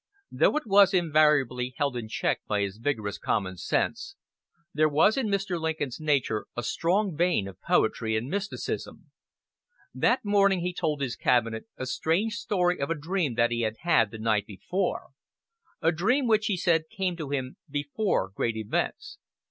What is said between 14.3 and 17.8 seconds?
before a dream which he said came to him